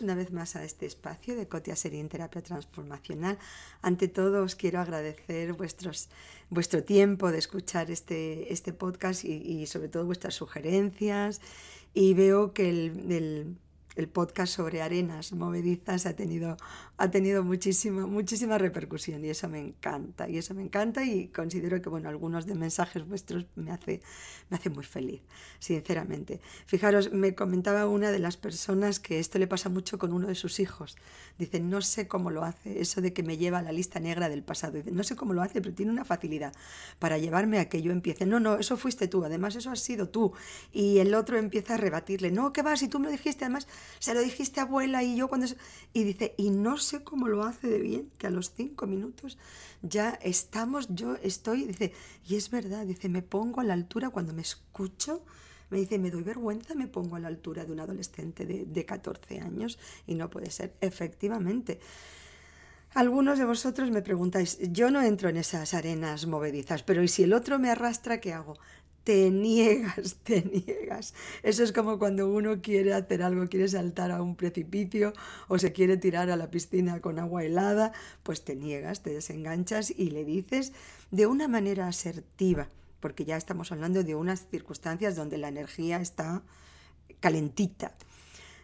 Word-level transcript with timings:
una 0.00 0.14
vez 0.14 0.30
más 0.30 0.54
a 0.54 0.62
este 0.62 0.86
espacio 0.86 1.34
de 1.34 1.48
Cotia 1.48 1.74
Serín 1.74 2.08
Terapia 2.08 2.42
Transformacional. 2.42 3.38
Ante 3.82 4.06
todo 4.06 4.44
os 4.44 4.54
quiero 4.54 4.78
agradecer 4.80 5.52
vuestros, 5.54 6.08
vuestro 6.48 6.84
tiempo 6.84 7.32
de 7.32 7.38
escuchar 7.38 7.90
este, 7.90 8.52
este 8.52 8.72
podcast 8.72 9.24
y, 9.24 9.66
sobre 9.66 9.88
todo 9.88 10.06
vuestras 10.06 10.34
sugerencias 10.34 11.40
y 11.92 12.14
veo 12.14 12.52
que 12.52 12.68
el 12.70 13.56
podcast 14.08 14.54
sobre 14.54 14.82
arenas 14.82 15.32
movedizas 15.32 16.06
ha 16.06 16.14
tenido, 16.14 16.56
ha 16.96 17.10
tenido 17.10 17.42
muchísima, 17.42 18.06
muchísima 18.06 18.58
repercusión 18.58 19.24
y 19.24 19.30
eso 19.30 19.48
me 19.48 19.58
encanta, 19.58 20.28
y 20.28 20.38
eso 20.38 20.54
me 20.54 20.62
encanta 20.62 21.04
y 21.04 21.28
considero 21.28 21.80
que, 21.82 21.88
bueno, 21.88 22.08
algunos 22.08 22.46
de 22.46 22.54
mensajes 22.54 23.06
vuestros 23.06 23.46
me 23.56 23.72
hace, 23.72 24.00
me 24.48 24.56
hace 24.56 24.70
muy 24.70 24.84
feliz, 24.84 25.22
sinceramente. 25.58 26.40
Fijaros, 26.66 27.12
me 27.12 27.34
comentaba 27.34 27.86
una 27.86 28.10
de 28.10 28.18
las 28.18 28.36
personas 28.36 29.00
que 29.00 29.18
esto 29.18 29.38
le 29.38 29.46
pasa 29.46 29.68
mucho 29.68 29.98
con 29.98 30.12
uno 30.12 30.28
de 30.28 30.34
sus 30.34 30.60
hijos. 30.60 30.96
Dice, 31.38 31.60
no 31.60 31.82
sé 31.82 32.06
cómo 32.06 32.30
lo 32.30 32.44
hace, 32.44 32.80
eso 32.80 33.00
de 33.00 33.12
que 33.12 33.22
me 33.22 33.38
lleva 33.38 33.58
a 33.58 33.62
la 33.62 33.72
lista 33.72 34.00
negra 34.00 34.28
del 34.28 34.42
pasado. 34.42 34.74
Dice, 34.74 34.92
no 34.92 35.02
sé 35.02 35.16
cómo 35.16 35.32
lo 35.32 35.42
hace, 35.42 35.60
pero 35.60 35.74
tiene 35.74 35.92
una 35.92 36.04
facilidad 36.04 36.52
para 36.98 37.18
llevarme 37.18 37.58
a 37.58 37.68
que 37.68 37.82
yo 37.82 37.92
empiece. 37.92 38.26
No, 38.26 38.40
no, 38.40 38.56
eso 38.56 38.76
fuiste 38.76 39.08
tú, 39.08 39.24
además 39.24 39.56
eso 39.56 39.70
has 39.70 39.80
sido 39.80 40.08
tú. 40.08 40.32
Y 40.72 40.98
el 40.98 41.14
otro 41.14 41.38
empieza 41.38 41.74
a 41.74 41.76
rebatirle, 41.76 42.30
no, 42.30 42.52
¿qué 42.52 42.62
vas? 42.62 42.82
Y 42.82 42.88
tú 42.88 42.98
me 42.98 43.06
lo 43.06 43.12
dijiste, 43.12 43.44
además 43.44 43.66
se 43.98 44.14
lo 44.14 44.20
dijiste 44.20 44.60
abuela 44.60 45.02
y 45.02 45.16
yo 45.16 45.28
cuando... 45.28 45.46
Y 45.92 46.04
dice, 46.04 46.34
y 46.36 46.50
no 46.50 46.78
sé 46.78 47.02
cómo 47.02 47.28
lo 47.28 47.44
hace 47.44 47.68
de 47.68 47.80
bien, 47.80 48.10
que 48.18 48.26
a 48.26 48.30
los 48.30 48.52
cinco 48.52 48.86
minutos 48.86 49.38
ya 49.82 50.18
estamos, 50.22 50.88
yo 50.90 51.16
estoy, 51.22 51.64
dice, 51.64 51.92
y 52.26 52.36
es 52.36 52.50
verdad, 52.50 52.86
dice, 52.86 53.08
me 53.08 53.22
pongo 53.22 53.60
a 53.60 53.64
la 53.64 53.74
altura 53.74 54.10
cuando 54.10 54.32
me 54.32 54.42
escucho, 54.42 55.24
me 55.70 55.78
dice, 55.78 55.98
me 55.98 56.10
doy 56.10 56.22
vergüenza, 56.22 56.74
me 56.74 56.88
pongo 56.88 57.16
a 57.16 57.20
la 57.20 57.28
altura 57.28 57.64
de 57.64 57.72
un 57.72 57.80
adolescente 57.80 58.46
de, 58.46 58.64
de 58.66 58.84
14 58.84 59.40
años 59.40 59.78
y 60.06 60.14
no 60.14 60.28
puede 60.28 60.50
ser, 60.50 60.74
efectivamente. 60.80 61.80
Algunos 62.92 63.38
de 63.38 63.44
vosotros 63.44 63.90
me 63.92 64.02
preguntáis, 64.02 64.58
yo 64.72 64.90
no 64.90 65.00
entro 65.00 65.28
en 65.28 65.36
esas 65.36 65.74
arenas 65.74 66.26
movedizas, 66.26 66.82
pero 66.82 67.04
¿y 67.04 67.08
si 67.08 67.22
el 67.22 67.32
otro 67.32 67.60
me 67.60 67.70
arrastra, 67.70 68.20
qué 68.20 68.32
hago? 68.32 68.58
Te 69.04 69.30
niegas, 69.30 70.16
te 70.22 70.42
niegas. 70.42 71.14
Eso 71.42 71.62
es 71.62 71.72
como 71.72 71.98
cuando 71.98 72.28
uno 72.28 72.60
quiere 72.60 72.94
hacer 72.94 73.22
algo, 73.22 73.48
quiere 73.48 73.68
saltar 73.68 74.10
a 74.10 74.22
un 74.22 74.36
precipicio 74.36 75.12
o 75.48 75.58
se 75.58 75.72
quiere 75.72 75.96
tirar 75.96 76.30
a 76.30 76.36
la 76.36 76.50
piscina 76.50 77.00
con 77.00 77.18
agua 77.18 77.44
helada, 77.44 77.92
pues 78.22 78.44
te 78.44 78.56
niegas, 78.56 79.02
te 79.02 79.10
desenganchas 79.10 79.90
y 79.90 80.10
le 80.10 80.24
dices 80.24 80.72
de 81.10 81.26
una 81.26 81.48
manera 81.48 81.88
asertiva, 81.88 82.68
porque 83.00 83.24
ya 83.24 83.36
estamos 83.36 83.72
hablando 83.72 84.02
de 84.04 84.14
unas 84.14 84.46
circunstancias 84.50 85.16
donde 85.16 85.38
la 85.38 85.48
energía 85.48 86.00
está 86.00 86.42
calentita. 87.20 87.94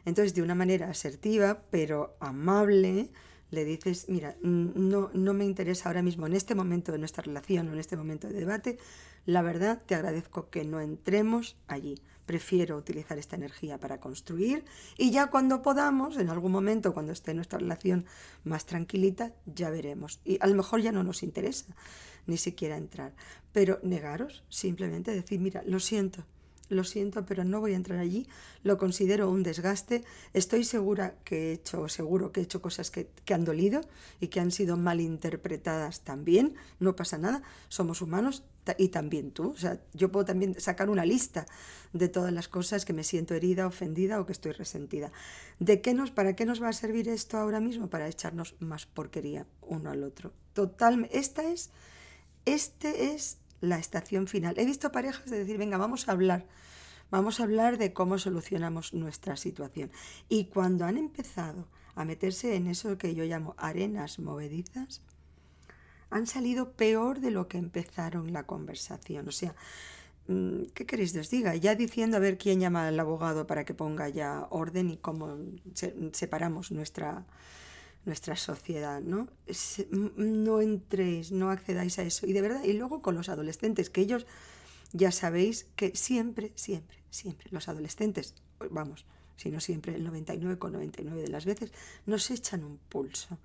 Entonces, 0.05 0.34
de 0.34 0.43
una 0.43 0.55
manera 0.55 0.89
asertiva, 0.89 1.62
pero 1.71 2.17
amable, 2.21 3.11
le 3.57 3.65
dices, 3.65 4.07
mira, 4.09 4.37
no, 4.43 5.11
no 5.15 5.35
me 5.35 5.45
interesa 5.45 5.89
ahora 5.89 6.03
mismo 6.03 6.27
en 6.27 6.35
este 6.35 6.55
momento 6.55 6.93
de 6.93 6.99
nuestra 6.99 7.23
relación 7.23 7.69
o 7.69 7.73
en 7.73 7.79
este 7.79 7.97
momento 7.97 8.29
de 8.29 8.35
debate, 8.35 8.79
la 9.25 9.43
verdad 9.43 9.83
te 9.85 9.95
agradezco 9.95 10.51
que 10.51 10.65
no 10.65 10.81
entremos 10.81 11.57
allí. 11.67 12.01
Prefiero 12.27 12.77
utilizar 12.77 13.19
esta 13.19 13.37
energía 13.37 13.79
para 13.79 13.99
construir 13.99 14.65
y 14.99 15.11
ya 15.11 15.29
cuando 15.29 15.62
podamos, 15.62 16.19
en 16.19 16.29
algún 16.29 16.53
momento, 16.53 16.93
cuando 16.93 17.12
esté 17.12 17.34
nuestra 17.34 17.59
relación 17.59 18.05
más 18.45 18.67
tranquilita, 18.67 19.33
ya 19.47 19.71
veremos. 19.71 20.21
Y 20.25 20.39
a 20.41 20.47
lo 20.47 20.55
mejor 20.55 20.83
ya 20.83 20.93
no 20.93 21.03
nos 21.03 21.23
interesa 21.23 21.75
ni 22.27 22.37
siquiera 22.37 22.77
entrar. 22.77 23.15
Pero 23.53 23.79
negaros, 23.83 24.45
simplemente 24.49 25.12
decir, 25.12 25.41
mira, 25.41 25.62
lo 25.65 25.81
siento, 25.81 26.27
lo 26.69 26.84
siento, 26.84 27.25
pero 27.25 27.45
no 27.45 27.61
voy 27.61 27.72
a 27.72 27.77
entrar 27.77 27.98
allí, 27.98 28.27
lo 28.62 28.78
considero 28.78 29.31
un 29.31 29.42
desgaste, 29.42 30.05
estoy 30.33 30.64
segura 30.64 31.15
que 31.25 31.50
he 31.50 31.53
hecho, 31.53 31.88
seguro 31.88 32.32
que 32.32 32.41
he 32.41 32.44
hecho 32.44 32.60
cosas 32.60 32.91
que, 32.91 33.09
que, 33.25 33.34
han 33.34 33.44
dolido 33.44 33.81
y 34.21 34.28
que 34.28 34.41
han 34.41 34.50
sido 34.50 34.76
mal 34.76 35.00
interpretadas 35.00 36.00
también, 36.00 36.55
no 36.81 36.97
pasa 36.97 37.19
nada, 37.19 37.43
somos 37.69 38.03
humanos 38.03 38.43
y 38.78 38.88
también 38.88 39.31
tú, 39.31 39.50
o 39.50 39.56
sea, 39.56 39.81
yo 39.94 40.10
puedo 40.10 40.25
también 40.25 40.59
sacar 40.60 40.91
una 40.91 41.05
lista 41.05 41.47
de 41.93 42.09
todas 42.09 42.32
las 42.32 42.49
cosas 42.49 42.84
que 42.84 42.93
me 42.93 43.05
siento 43.05 43.34
herida, 43.34 43.66
ofendida 43.66 44.21
o 44.21 44.26
que 44.26 44.32
estoy 44.32 44.53
resentida. 44.53 45.12
¿De 45.60 45.81
qué 45.81 45.94
nos, 45.94 46.10
para 46.10 46.34
qué 46.34 46.44
nos 46.44 46.60
va 46.60 46.69
a 46.69 46.72
servir 46.72 47.09
esto 47.09 47.38
ahora 47.38 47.60
mismo? 47.60 47.88
Para 47.88 48.09
echarnos 48.09 48.56
más 48.59 48.87
porquería 48.87 49.47
uno 49.62 49.91
al 49.91 50.03
otro. 50.03 50.32
Total, 50.53 51.09
esta 51.12 51.44
es, 51.44 51.71
este 52.44 53.15
es 53.15 53.38
la 53.61 53.78
estación 53.78 54.27
final. 54.27 54.59
He 54.59 54.65
visto 54.65 54.93
parejas 54.93 55.31
de 55.31 55.39
decir, 55.39 55.59
venga, 55.59 55.77
vamos 55.77 56.09
a 56.09 56.12
hablar, 56.12 56.47
vamos 57.11 57.41
a 57.41 57.44
hablar 57.44 57.78
de 57.78 57.93
cómo 57.93 58.19
solucionamos 58.19 58.94
nuestra 58.94 59.37
situación. 59.37 59.91
Y 60.28 60.47
cuando 60.47 60.84
han 60.84 60.99
empezado 60.99 61.67
a 61.94 62.05
meterse 62.05 62.56
en 62.56 62.67
eso 62.67 62.99
que 62.99 63.15
yo 63.15 63.25
llamo 63.25 63.55
arenas 63.59 64.19
movedizas, 64.19 65.03
han 66.11 66.27
salido 66.27 66.72
peor 66.72 67.21
de 67.21 67.31
lo 67.31 67.49
que 67.49 67.59
empezaron 67.59 68.33
la 68.33 68.44
conversación. 68.44 69.28
O 69.28 69.33
sea, 69.33 69.55
mm, 70.28 70.67
¿qué 70.75 70.87
queréis 70.87 71.12
que 71.12 71.21
os 71.21 71.31
diga? 71.31 71.55
Ya 71.56 71.75
diciendo 71.75 72.17
a 72.17 72.21
ver 72.21 72.38
quién 72.38 72.61
llama 72.61 72.87
al 72.87 73.00
abogado 73.00 73.47
para 73.47 73.65
que 73.65 73.75
ponga 73.75 74.09
ya 74.09 74.47
orden 74.50 74.91
y 74.91 74.97
cómo 74.99 75.37
separamos 76.12 76.71
nuestra, 76.71 77.27
nuestra 78.06 78.37
sociedad, 78.37 79.00
¿no? 79.03 79.28
No 80.17 80.61
entréis, 80.61 81.33
no 81.33 81.50
accedáis 81.50 81.99
a 81.99 82.03
eso. 82.03 82.27
Y 82.27 82.33
de 82.33 82.41
verdad, 82.41 82.65
y 82.65 82.72
luego 82.72 83.03
con 83.03 83.15
los 83.15 83.28
adolescentes, 83.28 83.91
que 83.91 84.00
ellos 84.00 84.27
ya 84.93 85.11
sabéis 85.12 85.67
que 85.77 85.94
siempre, 85.94 86.53
siempre, 86.55 86.99
siempre, 87.11 87.49
los 87.50 87.69
adolescentes, 87.69 88.34
vamos, 88.71 89.05
si 89.37 89.50
no 89.50 89.61
siempre, 89.61 89.94
el 89.94 90.06
99,99 90.06 90.59
,99 90.59 91.15
de 91.15 91.28
las 91.28 91.44
veces, 91.44 91.72
nos 92.06 92.31
echan 92.31 92.65
un 92.65 92.78
pulso. 92.78 93.39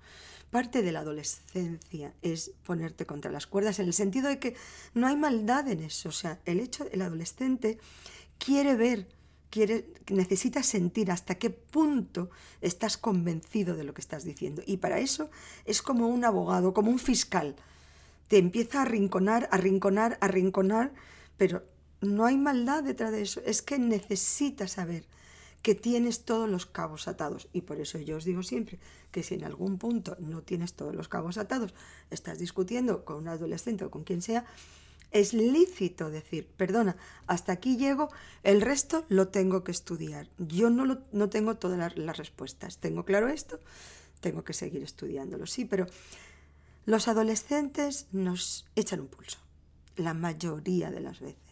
Parte 0.50 0.82
de 0.82 0.92
la 0.92 1.00
adolescencia 1.00 2.14
es 2.22 2.52
ponerte 2.64 3.04
contra 3.04 3.32
las 3.32 3.46
cuerdas, 3.46 3.78
en 3.78 3.86
el 3.86 3.94
sentido 3.94 4.28
de 4.28 4.38
que 4.38 4.54
no 4.94 5.06
hay 5.06 5.16
maldad 5.16 5.68
en 5.68 5.80
eso. 5.80 6.10
O 6.10 6.12
sea, 6.12 6.40
el 6.44 6.60
hecho, 6.60 6.86
el 6.92 7.02
adolescente 7.02 7.78
quiere 8.38 8.76
ver 8.76 9.08
quiere, 9.52 9.84
necesitas 10.08 10.64
sentir 10.64 11.10
hasta 11.10 11.34
qué 11.34 11.50
punto 11.50 12.30
estás 12.62 12.96
convencido 12.96 13.76
de 13.76 13.84
lo 13.84 13.92
que 13.92 14.00
estás 14.00 14.24
diciendo. 14.24 14.62
Y 14.66 14.78
para 14.78 14.98
eso 14.98 15.30
es 15.66 15.82
como 15.82 16.08
un 16.08 16.24
abogado, 16.24 16.72
como 16.72 16.90
un 16.90 16.98
fiscal. 16.98 17.54
Te 18.28 18.38
empieza 18.38 18.78
a 18.78 18.82
arrinconar, 18.82 19.50
arrinconar, 19.52 20.16
arrinconar, 20.22 20.94
pero 21.36 21.62
no 22.00 22.24
hay 22.24 22.38
maldad 22.38 22.82
detrás 22.82 23.12
de 23.12 23.20
eso. 23.20 23.42
Es 23.44 23.60
que 23.60 23.78
necesitas 23.78 24.72
saber 24.72 25.04
que 25.60 25.74
tienes 25.74 26.24
todos 26.24 26.48
los 26.48 26.64
cabos 26.64 27.06
atados. 27.06 27.48
Y 27.52 27.60
por 27.60 27.78
eso 27.78 27.98
yo 27.98 28.16
os 28.16 28.24
digo 28.24 28.42
siempre 28.42 28.78
que 29.10 29.22
si 29.22 29.34
en 29.34 29.44
algún 29.44 29.76
punto 29.76 30.16
no 30.18 30.40
tienes 30.40 30.72
todos 30.72 30.94
los 30.94 31.08
cabos 31.08 31.36
atados, 31.36 31.74
estás 32.10 32.38
discutiendo 32.38 33.04
con 33.04 33.16
un 33.18 33.28
adolescente 33.28 33.84
o 33.84 33.90
con 33.90 34.02
quien 34.02 34.22
sea, 34.22 34.46
es 35.12 35.34
lícito 35.34 36.10
decir, 36.10 36.48
perdona, 36.56 36.96
hasta 37.26 37.52
aquí 37.52 37.76
llego, 37.76 38.08
el 38.42 38.60
resto 38.60 39.04
lo 39.08 39.28
tengo 39.28 39.62
que 39.64 39.72
estudiar. 39.72 40.28
Yo 40.38 40.70
no, 40.70 40.98
no 41.12 41.28
tengo 41.28 41.56
todas 41.56 41.78
las, 41.78 41.96
las 41.96 42.16
respuestas. 42.16 42.78
¿Tengo 42.78 43.04
claro 43.04 43.28
esto? 43.28 43.60
Tengo 44.20 44.44
que 44.44 44.52
seguir 44.52 44.82
estudiándolo, 44.82 45.46
sí, 45.46 45.64
pero 45.64 45.86
los 46.84 47.08
adolescentes 47.08 48.06
nos 48.12 48.66
echan 48.74 49.00
un 49.00 49.08
pulso, 49.08 49.38
la 49.96 50.14
mayoría 50.14 50.90
de 50.90 51.00
las 51.00 51.20
veces. 51.20 51.42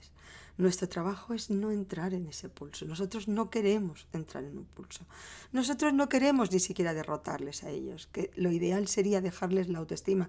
Nuestro 0.60 0.88
trabajo 0.88 1.32
es 1.32 1.48
no 1.48 1.70
entrar 1.70 2.12
en 2.12 2.26
ese 2.26 2.50
pulso. 2.50 2.84
Nosotros 2.84 3.28
no 3.28 3.48
queremos 3.48 4.06
entrar 4.12 4.44
en 4.44 4.58
un 4.58 4.66
pulso. 4.66 5.06
Nosotros 5.52 5.94
no 5.94 6.08
queremos 6.08 6.52
ni 6.52 6.60
siquiera 6.60 6.92
derrotarles 6.92 7.64
a 7.64 7.70
ellos, 7.70 8.08
que 8.12 8.30
lo 8.36 8.52
ideal 8.52 8.86
sería 8.86 9.22
dejarles 9.22 9.68
la 9.68 9.78
autoestima 9.78 10.28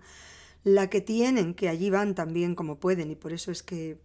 la 0.64 0.90
que 0.90 1.02
tienen, 1.02 1.54
que 1.54 1.70
allí 1.70 1.90
van 1.90 2.16
también 2.16 2.56
como 2.56 2.80
pueden 2.80 3.12
y 3.12 3.16
por 3.16 3.34
eso 3.34 3.52
es 3.52 3.64
que 3.64 3.98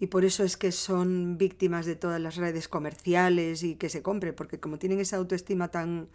y 0.00 0.08
por 0.08 0.24
eso 0.24 0.42
es 0.42 0.56
que 0.56 0.72
son 0.72 1.38
víctimas 1.38 1.86
de 1.86 1.94
todas 1.94 2.20
las 2.20 2.36
redes 2.36 2.68
comerciales 2.68 3.62
y 3.62 3.76
que 3.76 3.88
se 3.88 4.02
compre, 4.02 4.32
porque 4.32 4.58
como 4.58 4.78
tienen 4.78 5.00
esa 5.00 5.16
autoestima 5.16 5.68
tan 5.68 6.08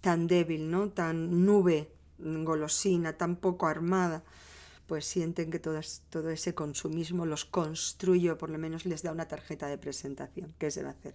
tan 0.00 0.26
débil, 0.26 0.70
¿no? 0.70 0.90
tan 0.90 1.44
nube, 1.44 1.90
golosina, 2.18 3.14
tan 3.14 3.36
poco 3.36 3.66
armada, 3.66 4.22
pues 4.86 5.04
sienten 5.04 5.50
que 5.50 5.58
todo, 5.58 5.80
todo 6.10 6.30
ese 6.30 6.54
consumismo 6.54 7.26
los 7.26 7.44
construye 7.44 8.30
o 8.30 8.38
por 8.38 8.50
lo 8.50 8.58
menos 8.58 8.86
les 8.86 9.02
da 9.02 9.12
una 9.12 9.28
tarjeta 9.28 9.66
de 9.66 9.78
presentación. 9.78 10.54
¿Qué 10.58 10.70
se 10.70 10.82
va 10.82 10.90
a 10.90 10.92
hacer? 10.92 11.14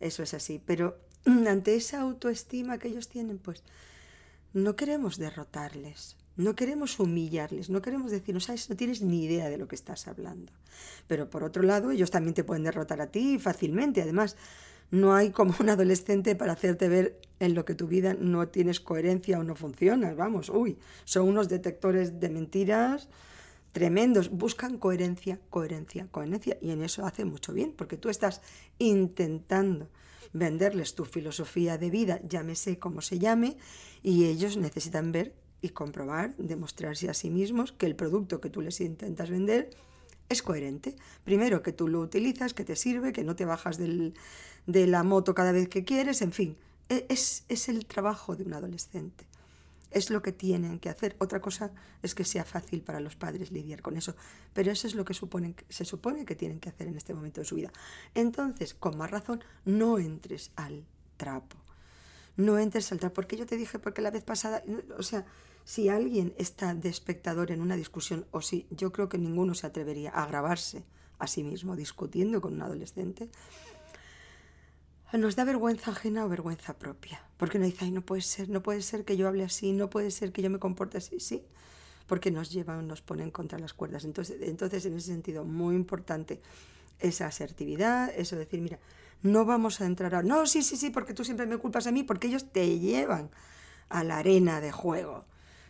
Eso 0.00 0.22
es 0.22 0.34
así. 0.34 0.62
Pero 0.64 0.98
ante 1.24 1.74
esa 1.74 2.00
autoestima 2.00 2.78
que 2.78 2.88
ellos 2.88 3.08
tienen, 3.08 3.38
pues 3.38 3.62
no 4.52 4.76
queremos 4.76 5.18
derrotarles, 5.18 6.16
no 6.36 6.54
queremos 6.54 6.98
humillarles, 6.98 7.70
no 7.70 7.82
queremos 7.82 8.10
decir, 8.10 8.34
no 8.34 8.40
sabes, 8.40 8.70
no 8.70 8.76
tienes 8.76 9.02
ni 9.02 9.24
idea 9.24 9.50
de 9.50 9.58
lo 9.58 9.68
que 9.68 9.74
estás 9.74 10.08
hablando. 10.08 10.52
Pero 11.06 11.28
por 11.28 11.44
otro 11.44 11.62
lado, 11.62 11.90
ellos 11.90 12.10
también 12.10 12.34
te 12.34 12.44
pueden 12.44 12.64
derrotar 12.64 13.00
a 13.00 13.08
ti 13.08 13.38
fácilmente. 13.38 14.02
Además, 14.02 14.36
no 14.90 15.14
hay 15.14 15.30
como 15.30 15.54
un 15.60 15.68
adolescente 15.68 16.34
para 16.36 16.52
hacerte 16.52 16.88
ver 16.88 17.20
en 17.40 17.54
lo 17.54 17.64
que 17.64 17.74
tu 17.74 17.86
vida 17.86 18.14
no 18.14 18.48
tienes 18.48 18.80
coherencia 18.80 19.38
o 19.38 19.44
no 19.44 19.56
funciona. 19.56 20.14
Vamos, 20.14 20.48
uy, 20.48 20.78
son 21.04 21.28
unos 21.28 21.48
detectores 21.48 22.20
de 22.20 22.28
mentiras 22.28 23.08
tremendos, 23.72 24.30
buscan 24.30 24.78
coherencia, 24.78 25.40
coherencia, 25.50 26.06
coherencia, 26.10 26.58
y 26.60 26.70
en 26.70 26.82
eso 26.82 27.06
hace 27.06 27.24
mucho 27.24 27.52
bien, 27.52 27.72
porque 27.72 27.96
tú 27.96 28.10
estás 28.10 28.42
intentando 28.78 29.88
venderles 30.34 30.94
tu 30.94 31.04
filosofía 31.04 31.78
de 31.78 31.90
vida, 31.90 32.20
llámese 32.28 32.78
como 32.78 33.00
se 33.00 33.18
llame, 33.18 33.56
y 34.02 34.26
ellos 34.26 34.56
necesitan 34.58 35.10
ver 35.10 35.34
y 35.62 35.70
comprobar, 35.70 36.36
demostrarse 36.36 37.08
a 37.08 37.14
sí 37.14 37.30
mismos 37.30 37.72
que 37.72 37.86
el 37.86 37.96
producto 37.96 38.40
que 38.40 38.50
tú 38.50 38.60
les 38.60 38.80
intentas 38.80 39.30
vender 39.30 39.70
es 40.28 40.42
coherente. 40.42 40.96
Primero, 41.24 41.62
que 41.62 41.72
tú 41.72 41.88
lo 41.88 42.00
utilizas, 42.00 42.52
que 42.52 42.64
te 42.64 42.76
sirve, 42.76 43.12
que 43.12 43.24
no 43.24 43.36
te 43.36 43.44
bajas 43.44 43.78
del, 43.78 44.14
de 44.66 44.86
la 44.86 45.02
moto 45.02 45.34
cada 45.34 45.52
vez 45.52 45.68
que 45.68 45.84
quieres, 45.84 46.20
en 46.20 46.32
fin, 46.32 46.56
e, 46.88 47.06
es, 47.08 47.44
es 47.48 47.68
el 47.68 47.86
trabajo 47.86 48.36
de 48.36 48.44
un 48.44 48.54
adolescente 48.54 49.24
es 49.92 50.10
lo 50.10 50.22
que 50.22 50.32
tienen 50.32 50.78
que 50.78 50.88
hacer. 50.88 51.16
Otra 51.18 51.40
cosa 51.40 51.70
es 52.02 52.14
que 52.14 52.24
sea 52.24 52.44
fácil 52.44 52.82
para 52.82 53.00
los 53.00 53.16
padres 53.16 53.52
lidiar 53.52 53.82
con 53.82 53.96
eso, 53.96 54.16
pero 54.52 54.72
eso 54.72 54.86
es 54.86 54.94
lo 54.94 55.04
que 55.04 55.14
se 55.14 55.84
supone 55.84 56.24
que 56.24 56.34
tienen 56.34 56.60
que 56.60 56.68
hacer 56.68 56.88
en 56.88 56.96
este 56.96 57.14
momento 57.14 57.40
de 57.40 57.44
su 57.44 57.56
vida. 57.56 57.72
Entonces, 58.14 58.74
con 58.74 58.96
más 58.96 59.10
razón, 59.10 59.44
no 59.64 59.98
entres 59.98 60.50
al 60.56 60.84
trapo. 61.16 61.56
No 62.36 62.58
entres 62.58 62.90
al 62.92 62.98
trapo, 62.98 63.14
porque 63.14 63.36
yo 63.36 63.46
te 63.46 63.56
dije, 63.56 63.78
porque 63.78 64.02
la 64.02 64.10
vez 64.10 64.24
pasada, 64.24 64.62
o 64.96 65.02
sea, 65.02 65.26
si 65.64 65.88
alguien 65.88 66.34
está 66.38 66.74
de 66.74 66.88
espectador 66.88 67.50
en 67.50 67.60
una 67.60 67.76
discusión, 67.76 68.26
o 68.30 68.40
si 68.40 68.66
yo 68.70 68.92
creo 68.92 69.08
que 69.08 69.18
ninguno 69.18 69.54
se 69.54 69.66
atrevería 69.66 70.10
a 70.10 70.26
grabarse 70.26 70.84
a 71.18 71.26
sí 71.26 71.44
mismo 71.44 71.76
discutiendo 71.76 72.40
con 72.40 72.54
un 72.54 72.62
adolescente, 72.62 73.28
nos 75.12 75.36
da 75.36 75.44
vergüenza 75.44 75.90
ajena 75.90 76.24
o 76.24 76.28
vergüenza 76.28 76.78
propia. 76.78 77.22
Porque 77.36 77.58
uno 77.58 77.66
dice, 77.66 77.84
ay, 77.84 77.90
no 77.90 78.02
puede 78.02 78.22
ser, 78.22 78.48
no 78.48 78.62
puede 78.62 78.82
ser 78.82 79.04
que 79.04 79.16
yo 79.16 79.28
hable 79.28 79.44
así, 79.44 79.72
no 79.72 79.90
puede 79.90 80.10
ser 80.10 80.32
que 80.32 80.42
yo 80.42 80.50
me 80.50 80.58
comporte 80.58 80.98
así, 80.98 81.20
sí, 81.20 81.44
porque 82.06 82.30
nos 82.30 82.50
llevan, 82.50 82.88
nos 82.88 83.02
ponen 83.02 83.30
contra 83.30 83.58
las 83.58 83.74
cuerdas. 83.74 84.04
Entonces, 84.04 84.38
entonces 84.40 84.84
en 84.86 84.96
ese 84.96 85.08
sentido, 85.08 85.44
muy 85.44 85.76
importante 85.76 86.40
esa 86.98 87.26
asertividad, 87.26 88.10
eso 88.16 88.36
de 88.36 88.44
decir, 88.44 88.60
mira, 88.60 88.78
no 89.22 89.44
vamos 89.44 89.80
a 89.80 89.86
entrar 89.86 90.14
a... 90.14 90.22
No, 90.22 90.46
sí, 90.46 90.62
sí, 90.62 90.76
sí, 90.76 90.90
porque 90.90 91.14
tú 91.14 91.24
siempre 91.24 91.46
me 91.46 91.58
culpas 91.58 91.86
a 91.86 91.92
mí, 91.92 92.02
porque 92.02 92.28
ellos 92.28 92.50
te 92.52 92.78
llevan 92.78 93.30
a 93.88 94.04
la 94.04 94.18
arena 94.18 94.60
de 94.60 94.72
juego. 94.72 95.24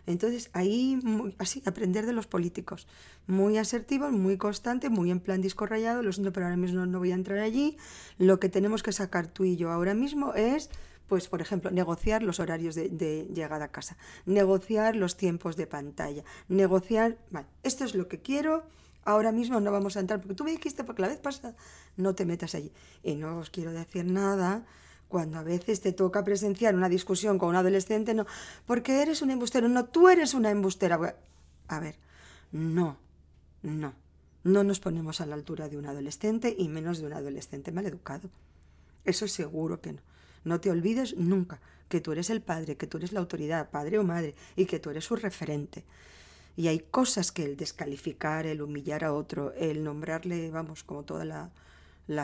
Entonces, 0.07 0.51
ahí, 0.53 1.01
así, 1.39 1.63
aprender 1.65 2.07
de 2.07 2.13
los 2.13 2.27
políticos. 2.27 2.89
Muy 3.27 3.57
asertivos, 3.59 4.13
muy 4.13 4.37
constantes, 4.37 4.91
muy 4.91 5.11
en 5.11 5.21
plan 5.21 5.41
disco 5.41 5.67
rayado. 5.67 6.03
Lo 6.03 6.13
siento, 6.13 6.33
pero 6.33 6.47
ahora 6.47 6.57
mismo 6.57 6.87
no 6.87 6.99
voy 6.99 7.13
a 7.13 7.15
entrar 7.15 7.39
allí. 7.39 7.77
Lo 8.19 8.41
que 8.41 8.49
tenemos 8.49 8.83
que 8.83 8.93
sacar 8.93 9.29
tú 9.29 9.45
y 9.45 9.57
yo 9.57 9.71
ahora 9.71 9.95
mismo 9.95 10.35
es 10.35 10.71
pues 11.13 11.29
por 11.29 11.43
ejemplo, 11.43 11.71
negociar 11.71 12.23
los 12.23 12.41
horarios 12.41 12.75
de, 12.75 13.29
llegada 13.35 13.67
a 13.67 13.69
casa, 13.69 13.99
negociar 14.25 14.97
los 14.97 15.19
tiempos 15.19 15.57
de 15.57 15.67
pantalla, 15.67 16.25
negociar, 16.49 17.19
vale, 17.31 17.49
esto 17.63 17.85
es 17.85 17.95
lo 17.95 18.09
que 18.09 18.23
quiero, 18.23 18.65
ahora 19.05 19.33
mismo 19.33 19.61
no 19.61 19.73
vamos 19.73 19.97
a 19.97 20.01
entrar, 20.01 20.21
porque 20.21 20.35
tú 20.35 20.45
me 20.45 20.51
dijiste, 20.53 20.85
porque 20.85 21.03
la 21.03 21.09
vez 21.09 21.19
pasada 21.19 21.55
no 21.97 22.15
te 22.15 22.25
metas 22.25 22.55
allí. 22.55 22.73
Y 23.03 23.15
no 23.15 23.39
os 23.39 23.51
quiero 23.51 23.73
decir 23.73 24.05
nada 24.05 24.65
cuando 25.09 25.39
a 25.39 25.43
veces 25.43 25.81
te 25.81 25.93
toca 25.93 26.25
presenciar 26.25 26.75
una 26.75 26.89
discusión 26.89 27.39
con 27.39 27.51
un 27.51 27.57
adolescente, 27.57 28.15
no, 28.15 28.27
porque 28.67 29.03
eres 29.03 29.21
un 29.21 29.31
embustero, 29.31 29.69
no, 29.69 29.85
tú 29.85 30.09
eres 30.09 30.33
una 30.33 30.51
embustera. 30.51 30.99
A 31.69 31.81
ver, 31.81 31.97
no, 32.51 32.99
no, 33.63 33.95
no 34.45 34.65
nos 34.65 34.81
ponemos 34.81 35.21
a 35.21 35.27
la 35.27 35.35
altura 35.35 35.69
de 35.69 35.77
un 35.77 35.87
adolescente 35.87 36.55
y 36.57 36.69
menos 36.69 36.99
de 36.99 37.07
un 37.07 37.13
adolescente 37.13 37.73
mal 37.73 37.87
educado. 37.87 38.31
Eso 39.05 39.29
seguro 39.29 39.81
que 39.81 39.93
no. 39.93 40.01
No 40.45 40.61
te 40.61 40.71
olvides 40.71 41.17
nunca 41.17 41.61
que 41.89 42.01
tú 42.01 42.13
eres 42.13 42.31
el 42.31 42.41
padre, 42.41 42.77
que 42.77 42.87
tú 42.87 42.97
eres 42.97 43.13
la 43.13 43.21
autoridad, 43.21 43.71
padre 43.71 43.99
o 43.99 44.05
madre, 44.05 44.35
y 44.57 44.65
que 44.65 44.81
tú 44.81 44.91
eres 44.91 45.05
su 45.05 45.15
referente. 45.15 45.85
Y 46.57 46.69
hay 46.69 46.81
cosas 46.81 47.33
que 47.33 47.45
el 47.45 47.57
descalificar, 47.57 48.47
el 48.47 48.63
humillar 48.63 49.05
a 49.05 49.13
otro, 49.13 49.53
el 49.55 49.83
nombrarle, 49.83 50.51
vamos, 50.51 50.85
como 50.85 51.05
toda 51.05 51.25
la, 51.25 51.51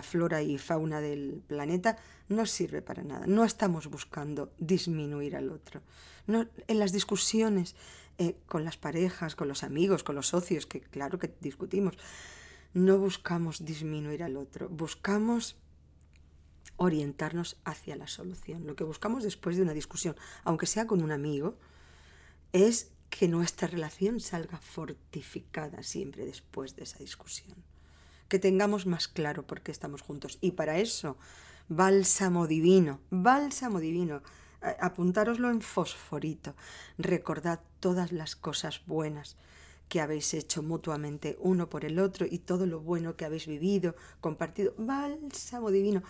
flora 0.03 0.43
y 0.43 0.59
fauna 0.59 1.01
del 1.01 1.43
planeta, 1.47 1.97
no 2.29 2.45
sirve 2.45 2.83
para 2.83 3.03
nada. 3.03 3.27
No 3.27 3.45
estamos 3.45 3.87
buscando 3.89 4.53
disminuir 4.59 5.35
al 5.35 5.51
otro. 5.51 5.81
No, 6.27 6.47
en 6.67 6.79
las 6.79 6.93
discusiones 6.93 7.75
eh, 8.19 8.37
con 8.47 8.65
las 8.65 8.77
parejas, 8.77 9.35
con 9.35 9.49
los 9.49 9.63
amigos, 9.63 10.05
con 10.05 10.15
los 10.15 10.29
socios, 10.29 10.67
que 10.67 10.81
claro 10.81 11.19
que 11.19 11.35
discutimos, 11.41 11.97
no 12.75 12.99
buscamos 12.99 13.65
disminuir 13.65 14.23
al 14.23 14.37
otro, 14.37 14.69
buscamos 14.69 15.57
orientarnos 16.77 17.57
hacia 17.65 17.97
la 17.97 18.07
solución. 18.07 18.67
Lo 18.67 18.77
que 18.77 18.85
buscamos 18.85 19.25
después 19.25 19.57
de 19.57 19.63
una 19.63 19.73
discusión, 19.73 20.17
aunque 20.45 20.67
sea 20.67 20.87
con 20.87 21.03
un 21.03 21.13
amigo, 21.13 21.57
es 22.53 22.93
que 23.11 23.29
nuestra 23.29 23.69
relación 23.69 24.21
salga 24.21 24.59
fortificada 24.59 25.83
siempre 25.83 26.25
después 26.27 26.77
de 26.77 26.85
esa 26.85 26.99
discusión 26.99 27.57
que 28.29 28.39
tengamos 28.39 28.87
más 28.87 29.09
claro 29.09 29.47
por 29.47 29.63
qué 29.63 29.73
estamos 29.73 30.03
juntos. 30.03 30.39
Y 30.41 30.53
para 30.53 30.79
eso, 30.79 31.17
bálsamo 31.69 32.47
divino, 32.47 33.01
bálsamo 33.11 33.81
divino. 33.81 34.23
Apuntároslo 34.61 35.51
en 35.51 35.61
fosforito. 35.61 36.55
Recordad 36.99 37.61
todas 37.81 38.13
las 38.13 38.37
cosas 38.37 38.83
buenas 38.87 39.37
que 39.89 40.01
habéis 40.01 40.35
hecho 40.35 40.63
mutuamente 40.63 41.39
uno 41.41 41.71
por 41.71 41.87
el 41.87 41.99
otro 41.99 42.27
y 42.29 42.41
todo 42.41 42.67
lo 42.67 42.81
bueno 42.81 43.17
que 43.17 43.25
habéis 43.25 43.47
vivido, 43.47 43.95
compartido. 44.21 44.75
Bálsamo 44.77 45.71
divino. 45.71 46.03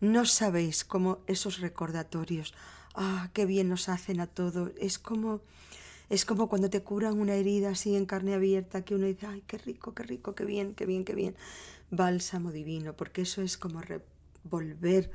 No 0.00 0.24
sabéis 0.24 0.84
cómo 0.84 1.18
esos 1.26 1.60
recordatorios, 1.60 2.54
ah, 2.94 3.28
qué 3.34 3.44
bien 3.44 3.68
nos 3.68 3.88
hacen 3.90 4.20
a 4.20 4.26
todos. 4.26 4.70
Es 4.78 4.98
como 4.98 5.42
es 6.08 6.24
como 6.24 6.48
cuando 6.48 6.70
te 6.70 6.82
curan 6.82 7.18
una 7.20 7.34
herida 7.34 7.70
así 7.70 7.96
en 7.96 8.06
carne 8.06 8.34
abierta, 8.34 8.84
que 8.84 8.94
uno 8.94 9.06
dice, 9.06 9.26
ay, 9.26 9.42
qué 9.46 9.58
rico, 9.58 9.94
qué 9.94 10.02
rico, 10.04 10.34
qué 10.34 10.44
bien, 10.44 10.74
qué 10.74 10.86
bien, 10.86 11.04
qué 11.04 11.14
bien. 11.14 11.36
Bálsamo 11.90 12.52
divino, 12.52 12.94
porque 12.94 13.22
eso 13.22 13.42
es 13.42 13.56
como 13.58 13.80
volver 14.44 15.10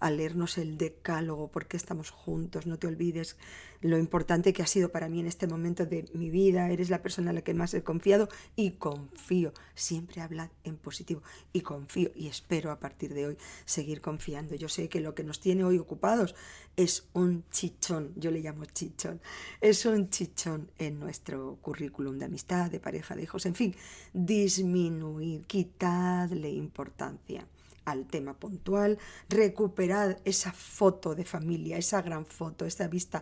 a 0.00 0.10
leernos 0.10 0.58
el 0.58 0.78
decálogo, 0.78 1.48
porque 1.48 1.76
estamos 1.76 2.10
juntos, 2.10 2.66
no 2.66 2.78
te 2.78 2.86
olvides 2.86 3.36
lo 3.82 3.96
importante 3.96 4.52
que 4.52 4.62
ha 4.62 4.66
sido 4.66 4.90
para 4.90 5.08
mí 5.08 5.20
en 5.20 5.26
este 5.26 5.46
momento 5.46 5.86
de 5.86 6.06
mi 6.12 6.28
vida, 6.28 6.70
eres 6.70 6.90
la 6.90 7.02
persona 7.02 7.30
a 7.30 7.32
la 7.32 7.42
que 7.42 7.54
más 7.54 7.72
he 7.72 7.82
confiado 7.82 8.28
y 8.54 8.72
confío, 8.72 9.52
siempre 9.74 10.20
hablad 10.20 10.50
en 10.64 10.76
positivo 10.76 11.22
y 11.52 11.62
confío 11.62 12.10
y 12.14 12.26
espero 12.26 12.72
a 12.72 12.78
partir 12.78 13.14
de 13.14 13.26
hoy 13.26 13.38
seguir 13.64 14.00
confiando. 14.00 14.54
Yo 14.54 14.68
sé 14.68 14.88
que 14.88 15.00
lo 15.00 15.14
que 15.14 15.24
nos 15.24 15.40
tiene 15.40 15.64
hoy 15.64 15.78
ocupados 15.78 16.34
es 16.76 17.08
un 17.14 17.44
chichón, 17.50 18.12
yo 18.16 18.30
le 18.30 18.40
llamo 18.40 18.66
chichón, 18.66 19.20
es 19.60 19.86
un 19.86 20.10
chichón 20.10 20.70
en 20.78 20.98
nuestro 20.98 21.58
currículum 21.62 22.18
de 22.18 22.26
amistad, 22.26 22.70
de 22.70 22.80
pareja, 22.80 23.16
de 23.16 23.22
hijos, 23.22 23.46
en 23.46 23.54
fin, 23.54 23.74
disminuir, 24.12 25.46
quitadle 25.46 26.50
importancia 26.50 27.46
al 27.90 28.06
tema 28.06 28.34
puntual, 28.34 28.98
recuperar 29.28 30.20
esa 30.24 30.52
foto 30.52 31.14
de 31.14 31.24
familia, 31.24 31.78
esa 31.78 32.02
gran 32.02 32.26
foto, 32.26 32.64
esa 32.64 32.88
vista 32.88 33.20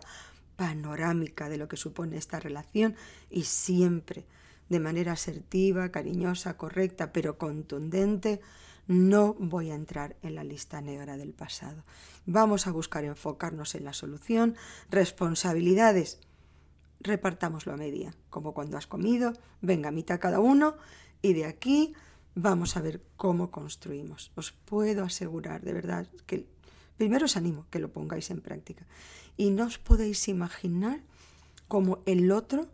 panorámica 0.55 1.49
de 1.49 1.57
lo 1.57 1.67
que 1.67 1.77
supone 1.77 2.17
esta 2.17 2.39
relación 2.39 2.95
y 3.29 3.43
siempre 3.43 4.25
de 4.69 4.79
manera 4.79 5.13
asertiva, 5.13 5.89
cariñosa, 5.89 6.57
correcta, 6.57 7.11
pero 7.11 7.37
contundente, 7.37 8.39
no 8.87 9.35
voy 9.35 9.71
a 9.71 9.75
entrar 9.75 10.15
en 10.21 10.35
la 10.35 10.43
lista 10.43 10.81
negra 10.81 11.17
del 11.17 11.33
pasado. 11.33 11.83
Vamos 12.25 12.67
a 12.67 12.71
buscar 12.71 13.03
enfocarnos 13.03 13.75
en 13.75 13.83
la 13.83 13.93
solución, 13.93 14.55
responsabilidades. 14.89 16.19
Repartámoslo 16.99 17.73
a 17.73 17.77
media, 17.77 18.13
como 18.29 18.53
cuando 18.53 18.77
has 18.77 18.87
comido, 18.87 19.33
venga, 19.61 19.91
mitad 19.91 20.19
cada 20.19 20.39
uno, 20.39 20.75
y 21.21 21.33
de 21.33 21.45
aquí 21.45 21.93
vamos 22.35 22.77
a 22.77 22.81
ver 22.81 23.01
cómo 23.17 23.51
construimos. 23.51 24.31
Os 24.35 24.51
puedo 24.51 25.03
asegurar, 25.03 25.61
de 25.61 25.73
verdad, 25.73 26.07
que 26.25 26.47
primero 26.97 27.25
os 27.25 27.37
animo 27.37 27.65
que 27.69 27.79
lo 27.79 27.91
pongáis 27.91 28.29
en 28.29 28.41
práctica. 28.41 28.85
Y 29.37 29.51
no 29.51 29.65
os 29.65 29.77
podéis 29.77 30.27
imaginar 30.27 31.01
cómo 31.67 32.01
el 32.05 32.31
otro 32.31 32.67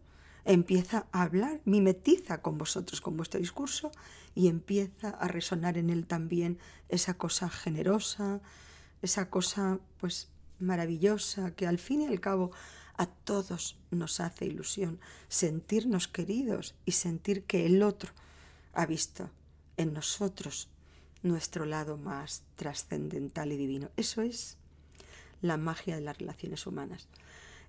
empieza 0.46 1.08
a 1.12 1.24
hablar, 1.24 1.62
mimetiza 1.66 2.42
con 2.42 2.58
vosotros, 2.58 3.02
con 3.02 3.18
vuestro 3.18 3.40
discurso, 3.40 3.92
y 4.36 4.48
empieza 4.48 5.10
a 5.10 5.28
resonar 5.28 5.78
en 5.78 5.90
él 5.90 6.06
también 6.06 6.60
esa 6.90 7.16
cosa 7.16 7.50
generosa, 7.50 8.42
esa 9.02 9.30
cosa 9.30 9.80
pues 10.00 10.30
maravillosa 10.60 11.52
que 11.56 11.68
al 11.68 11.80
fin 11.80 12.02
y 12.02 12.08
al 12.08 12.20
cabo 12.20 12.52
a 12.98 13.08
todos 13.08 13.78
nos 13.92 14.20
hace 14.20 14.46
ilusión 14.46 15.00
sentirnos 15.28 16.08
queridos 16.08 16.76
y 16.86 16.94
sentir 16.94 17.44
que 17.44 17.66
el 17.66 17.84
otro 17.84 18.12
ha 18.74 18.86
visto 18.86 19.30
en 19.78 19.94
nosotros 19.94 20.70
nuestro 21.24 21.66
lado 21.66 21.98
más 21.98 22.44
trascendental 22.56 23.52
y 23.52 23.58
divino. 23.58 23.90
Eso 23.98 24.22
es 24.22 24.58
la 25.42 25.58
magia 25.58 25.96
de 25.96 26.02
las 26.02 26.18
relaciones 26.18 26.66
humanas. 26.68 27.08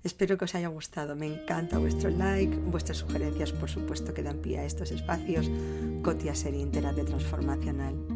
Espero 0.04 0.38
que 0.38 0.44
os 0.44 0.54
haya 0.54 0.68
gustado. 0.68 1.16
Me 1.16 1.26
encanta 1.26 1.78
vuestro 1.78 2.10
like, 2.10 2.56
vuestras 2.56 2.98
sugerencias, 2.98 3.52
por 3.52 3.68
supuesto, 3.68 4.14
que 4.14 4.22
dan 4.22 4.38
pie 4.38 4.58
a 4.58 4.64
estos 4.64 4.92
espacios. 4.92 5.50
Cotia 6.02 6.34
Serie 6.34 6.66
Terapia 6.66 7.04
Transformacional. 7.04 8.15